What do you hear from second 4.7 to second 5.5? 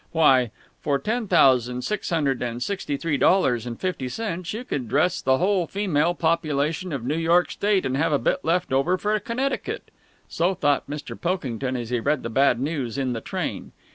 dress the